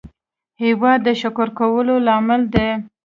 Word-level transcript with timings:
هېواد 0.63 0.99
د 1.07 1.09
شکر 1.21 1.47
کولو 1.59 1.95
لامل 2.05 2.41
دی. 2.53 2.69